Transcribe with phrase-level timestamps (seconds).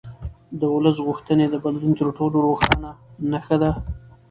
[0.59, 2.91] د ولس غوښتنې د بدلون تر ټولو روښانه
[3.31, 3.71] نښه ده